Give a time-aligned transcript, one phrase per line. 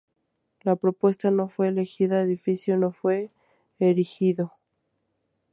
[0.63, 3.29] La propuesta no fue elegida, edificio no fue
[3.77, 4.51] erigido.